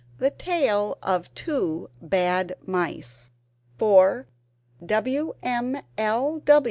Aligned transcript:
THE 0.17 0.31
TALE 0.31 0.97
OF 1.03 1.31
TWO 1.35 1.87
BAD 2.01 2.55
MICE 2.65 3.29
[For 3.77 4.25
W.M.L. 4.83 5.31